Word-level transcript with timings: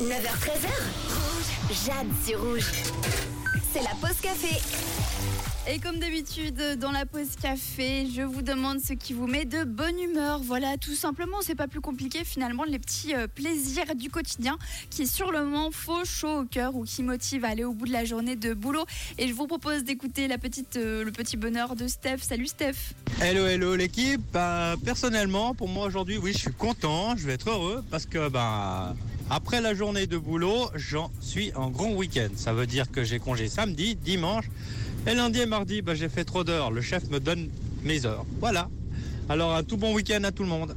9h13h. 0.00 0.68
Rouge. 1.08 1.86
Jade 1.86 2.06
sur 2.22 2.38
rouge. 2.42 2.70
C'est 3.72 3.82
la 3.82 3.94
pause 3.98 4.20
café. 4.20 4.60
Et 5.68 5.78
comme 5.78 5.98
d'habitude, 5.98 6.78
dans 6.78 6.92
la 6.92 7.06
pause 7.06 7.34
café, 7.40 8.06
je 8.14 8.20
vous 8.20 8.42
demande 8.42 8.78
ce 8.78 8.92
qui 8.92 9.14
vous 9.14 9.26
met 9.26 9.46
de 9.46 9.64
bonne 9.64 9.98
humeur. 9.98 10.40
Voilà, 10.44 10.76
tout 10.76 10.94
simplement, 10.94 11.38
c'est 11.40 11.54
pas 11.54 11.66
plus 11.66 11.80
compliqué 11.80 12.24
finalement, 12.24 12.64
les 12.64 12.78
petits 12.78 13.14
euh, 13.14 13.26
plaisirs 13.26 13.96
du 13.96 14.10
quotidien 14.10 14.58
qui 14.90 15.06
sur 15.06 15.32
le 15.32 15.44
moment 15.44 15.70
font 15.72 16.04
chaud 16.04 16.40
au 16.40 16.44
cœur 16.44 16.76
ou 16.76 16.84
qui 16.84 17.02
motivent 17.02 17.46
à 17.46 17.48
aller 17.48 17.64
au 17.64 17.72
bout 17.72 17.86
de 17.86 17.92
la 17.92 18.04
journée 18.04 18.36
de 18.36 18.52
boulot. 18.52 18.84
Et 19.18 19.26
je 19.26 19.32
vous 19.32 19.46
propose 19.46 19.82
d'écouter 19.82 20.28
la 20.28 20.36
petite, 20.36 20.76
euh, 20.76 21.04
le 21.04 21.10
petit 21.10 21.38
bonheur 21.38 21.74
de 21.74 21.88
Steph. 21.88 22.18
Salut 22.20 22.46
Steph. 22.46 22.92
Hello, 23.20 23.46
hello 23.46 23.74
l'équipe. 23.74 24.20
Bah, 24.32 24.74
personnellement, 24.84 25.54
pour 25.54 25.68
moi 25.68 25.86
aujourd'hui, 25.86 26.18
oui, 26.18 26.32
je 26.34 26.38
suis 26.38 26.52
content, 26.52 27.16
je 27.16 27.26
vais 27.26 27.32
être 27.32 27.48
heureux 27.48 27.82
parce 27.90 28.04
que 28.04 28.28
bah, 28.28 28.94
après 29.30 29.60
la 29.60 29.74
journée 29.74 30.06
de 30.06 30.16
boulot, 30.16 30.70
j'en 30.74 31.10
suis 31.20 31.52
en 31.54 31.70
grand 31.70 31.92
week-end. 31.92 32.28
Ça 32.36 32.52
veut 32.52 32.66
dire 32.66 32.90
que 32.90 33.02
j'ai 33.04 33.18
congé 33.18 33.48
samedi, 33.48 33.96
dimanche 33.96 34.44
et 35.06 35.14
lundi 35.14 35.40
et 35.40 35.46
mardi, 35.46 35.82
bah, 35.82 35.94
j'ai 35.94 36.08
fait 36.08 36.24
trop 36.24 36.44
d'heures. 36.44 36.70
Le 36.70 36.80
chef 36.80 37.08
me 37.10 37.20
donne 37.20 37.48
mes 37.82 38.06
heures. 38.06 38.24
Voilà. 38.40 38.68
Alors 39.28 39.54
un 39.54 39.62
tout 39.62 39.76
bon 39.76 39.94
week-end 39.94 40.22
à 40.24 40.32
tout 40.32 40.42
le 40.42 40.48
monde. 40.48 40.76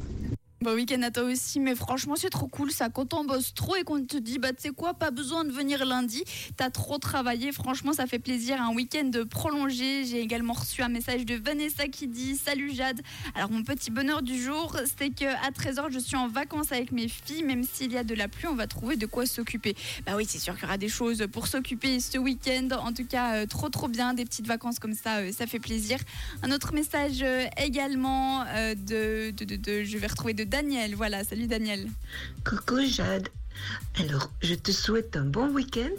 Bon 0.61 0.73
week-end 0.73 1.01
à 1.03 1.09
toi 1.09 1.23
aussi, 1.23 1.57
mais 1.61 1.73
franchement 1.73 2.15
c'est 2.17 2.29
trop 2.29 2.47
cool 2.47 2.69
ça. 2.69 2.89
Quand 2.89 3.13
on 3.13 3.23
bosse 3.23 3.53
trop 3.53 3.77
et 3.77 3.83
qu'on 3.85 4.03
te 4.03 4.17
dit 4.17 4.39
bah 4.39 4.49
tu 4.49 4.63
sais 4.63 4.69
quoi, 4.71 4.93
pas 4.93 5.09
besoin 5.09 5.45
de 5.45 5.51
venir 5.53 5.85
lundi, 5.85 6.25
t'as 6.57 6.69
trop 6.69 6.97
travaillé, 6.97 7.53
franchement 7.53 7.93
ça 7.93 8.07
fait 8.07 8.19
plaisir. 8.19 8.61
Un 8.61 8.73
week-end 8.75 9.09
prolongé. 9.29 10.03
J'ai 10.03 10.19
également 10.19 10.51
reçu 10.51 10.81
un 10.81 10.89
message 10.89 11.25
de 11.25 11.35
Vanessa 11.35 11.87
qui 11.87 12.07
dit 12.07 12.35
Salut 12.35 12.75
Jade. 12.75 12.99
Alors 13.35 13.49
mon 13.51 13.63
petit 13.63 13.89
bonheur 13.89 14.21
du 14.21 14.37
jour, 14.37 14.75
c'est 14.97 15.11
que 15.11 15.23
à 15.23 15.51
13h 15.51 15.91
je 15.91 15.99
suis 15.99 16.17
en 16.17 16.27
vacances 16.27 16.73
avec 16.73 16.91
mes 16.91 17.07
filles, 17.07 17.43
même 17.43 17.63
s'il 17.63 17.93
y 17.93 17.97
a 17.97 18.03
de 18.03 18.13
la 18.13 18.27
pluie, 18.27 18.47
on 18.47 18.55
va 18.55 18.67
trouver 18.67 18.97
de 18.97 19.05
quoi 19.05 19.25
s'occuper. 19.25 19.77
Bah 20.05 20.15
oui, 20.17 20.25
c'est 20.27 20.39
sûr 20.39 20.55
qu'il 20.55 20.63
y 20.63 20.65
aura 20.65 20.77
des 20.77 20.89
choses 20.89 21.25
pour 21.31 21.47
s'occuper 21.47 22.01
ce 22.01 22.17
week-end. 22.17 22.67
En 22.83 22.91
tout 22.91 23.05
cas, 23.05 23.35
euh, 23.35 23.45
trop 23.45 23.69
trop 23.69 23.87
bien, 23.87 24.13
des 24.13 24.25
petites 24.25 24.47
vacances 24.47 24.79
comme 24.79 24.93
ça, 24.93 25.19
euh, 25.19 25.31
ça 25.31 25.47
fait 25.47 25.59
plaisir. 25.59 25.99
Un 26.43 26.51
autre 26.51 26.73
message 26.73 27.21
euh, 27.21 27.45
également 27.55 28.43
de, 28.43 29.31
de, 29.31 29.55
de, 29.55 29.83
je 29.85 29.97
vais 29.97 30.07
retrouver 30.07 30.33
de 30.33 30.48
Daniel. 30.49 30.95
Voilà, 30.95 31.23
salut 31.23 31.45
Daniel. 31.45 31.87
Coucou 32.43 32.81
Jade. 32.81 33.29
Alors, 33.99 34.31
je 34.41 34.55
te 34.55 34.71
souhaite 34.71 35.15
un 35.15 35.25
bon 35.25 35.49
week-end 35.53 35.93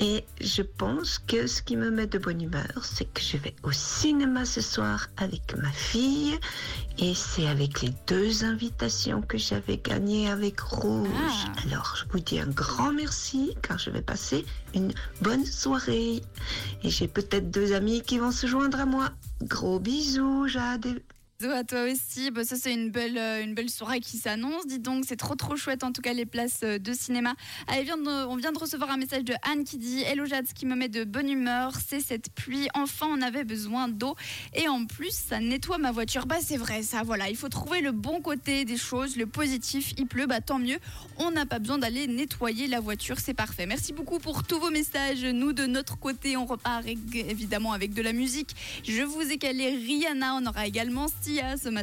et 0.00 0.24
je 0.40 0.62
pense 0.62 1.18
que 1.18 1.46
ce 1.46 1.60
qui 1.60 1.76
me 1.76 1.90
met 1.90 2.06
de 2.06 2.16
bonne 2.16 2.40
humeur, 2.40 2.82
c'est 2.82 3.04
que 3.12 3.20
je 3.20 3.36
vais 3.36 3.54
au 3.62 3.72
cinéma 3.72 4.46
ce 4.46 4.62
soir 4.62 5.08
avec 5.18 5.54
ma 5.58 5.70
fille 5.70 6.38
et 6.98 7.14
c'est 7.14 7.46
avec 7.46 7.82
les 7.82 7.90
deux 8.06 8.44
invitations 8.44 9.20
que 9.20 9.36
j'avais 9.36 9.76
gagnées 9.76 10.30
avec 10.30 10.60
Rouge. 10.60 11.08
Ah. 11.14 11.52
Alors, 11.66 11.94
je 11.96 12.10
vous 12.10 12.20
dis 12.20 12.40
un 12.40 12.48
grand 12.48 12.92
merci 12.92 13.54
car 13.60 13.78
je 13.78 13.90
vais 13.90 14.02
passer 14.02 14.46
une 14.74 14.94
bonne 15.20 15.44
soirée 15.44 16.22
et 16.82 16.90
j'ai 16.90 17.08
peut-être 17.08 17.50
deux 17.50 17.74
amis 17.74 18.00
qui 18.00 18.18
vont 18.18 18.32
se 18.32 18.46
joindre 18.46 18.80
à 18.80 18.86
moi. 18.86 19.10
Gros 19.42 19.78
bisous 19.78 20.48
Jade. 20.48 21.02
À 21.52 21.62
toi 21.62 21.82
aussi. 21.82 22.30
Bah, 22.30 22.42
ça, 22.42 22.56
c'est 22.56 22.72
une 22.72 22.90
belle, 22.90 23.18
euh, 23.18 23.42
une 23.44 23.54
belle 23.54 23.68
soirée 23.68 24.00
qui 24.00 24.16
s'annonce. 24.16 24.66
Dis 24.66 24.78
donc, 24.78 25.04
c'est 25.06 25.16
trop, 25.16 25.34
trop 25.34 25.56
chouette, 25.56 25.84
en 25.84 25.92
tout 25.92 26.00
cas, 26.00 26.14
les 26.14 26.24
places 26.24 26.60
euh, 26.62 26.78
de 26.78 26.92
cinéma. 26.94 27.34
Allez, 27.66 27.90
on 27.92 28.36
vient 28.36 28.52
de 28.52 28.58
recevoir 28.58 28.90
un 28.90 28.96
message 28.96 29.24
de 29.24 29.34
Anne 29.42 29.64
qui 29.64 29.76
dit 29.76 30.02
Hello 30.02 30.24
Jade, 30.24 30.46
ce 30.48 30.54
qui 30.54 30.64
me 30.64 30.74
met 30.74 30.88
de 30.88 31.04
bonne 31.04 31.28
humeur, 31.28 31.72
c'est 31.86 32.00
cette 32.00 32.30
pluie. 32.32 32.68
Enfin, 32.74 33.06
on 33.10 33.20
avait 33.20 33.44
besoin 33.44 33.88
d'eau. 33.88 34.16
Et 34.54 34.68
en 34.68 34.86
plus, 34.86 35.10
ça 35.10 35.38
nettoie 35.38 35.76
ma 35.78 35.92
voiture. 35.92 36.26
Bah, 36.26 36.36
c'est 36.40 36.56
vrai, 36.56 36.82
ça, 36.82 37.02
voilà. 37.02 37.28
Il 37.28 37.36
faut 37.36 37.50
trouver 37.50 37.82
le 37.82 37.92
bon 37.92 38.22
côté 38.22 38.64
des 38.64 38.78
choses, 38.78 39.16
le 39.16 39.26
positif. 39.26 39.92
Il 39.98 40.06
pleut, 40.06 40.26
bah, 40.26 40.40
tant 40.40 40.58
mieux. 40.58 40.78
On 41.18 41.30
n'a 41.30 41.44
pas 41.44 41.58
besoin 41.58 41.78
d'aller 41.78 42.06
nettoyer 42.06 42.68
la 42.68 42.80
voiture. 42.80 43.18
C'est 43.20 43.34
parfait. 43.34 43.66
Merci 43.66 43.92
beaucoup 43.92 44.18
pour 44.18 44.44
tous 44.44 44.58
vos 44.58 44.70
messages. 44.70 45.24
Nous, 45.24 45.52
de 45.52 45.66
notre 45.66 45.98
côté, 45.98 46.36
on 46.38 46.46
repart 46.46 46.86
évidemment 47.12 47.72
avec 47.72 47.92
de 47.92 48.00
la 48.00 48.12
musique. 48.12 48.50
Je 48.86 49.02
vous 49.02 49.30
ai 49.30 49.36
calé 49.36 49.68
Rihanna. 49.76 50.36
On 50.36 50.46
aura 50.46 50.66
également 50.66 51.06
Ce 51.34 51.68
matin. 51.68 51.82